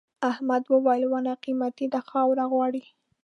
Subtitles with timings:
[0.31, 2.83] احمد وويل: ونې قيمتي دي خاوره غواړي.